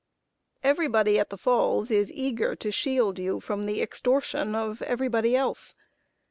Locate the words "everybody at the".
0.63-1.37